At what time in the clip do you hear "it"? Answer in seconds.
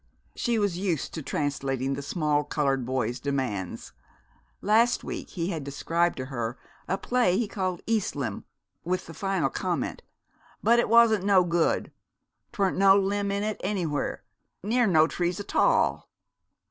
10.79-10.89, 13.43-13.61